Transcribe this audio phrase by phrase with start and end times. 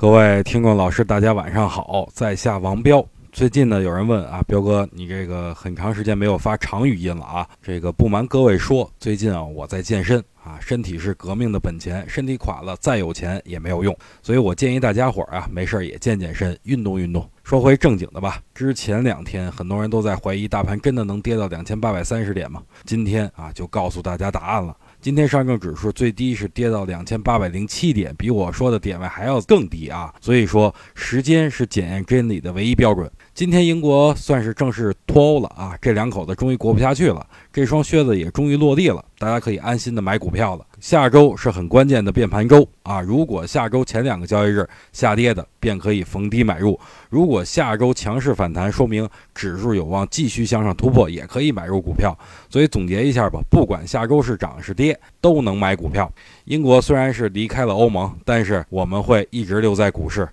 [0.00, 3.06] 各位听众老师，大家晚上好，在下王彪。
[3.32, 7.46] 最近呢，有人问啊，彪哥，你这个很长时间没有发长语音了啊？
[7.62, 17.28] 这个不瞒各位说，最近啊，我在健身啊，身体是革命的本钱，身体垮了，再有钱也没有用，所以我建议大家伙儿啊，没事儿也健健身，运动运动。
[17.44, 22.62] 说回正经的吧，之前两天很多人都在怀疑大盘真的能跌到两千八百三十点吗？
[22.86, 24.74] 今天啊，就告诉大家答案了。
[25.02, 30.12] 今天上证指数最低是跌到两千八百零七点，比我说的点位还要更低啊！
[30.20, 33.10] 所以说，时间是检验真理的唯一标准。
[33.32, 40.64] 今天英国算是正式脱欧了啊，这两口子终于过不下去了，这双靴子也终于落地了，大家可以安心的买股票了。
[40.80, 46.72] 下周是很关键的变盘周啊，如果下周前两个交易日下跌的，便可以逢低买入；
[47.10, 52.18] 如果下周强势反弹，说明指数有望继续向上突破，也可以买入股票。
[52.48, 56.10] 所以总结一下吧，不管下周是涨是跌，都能买股票。
[56.46, 60.26] 英国虽然是离开了欧盟，但是我们会一直留在股市。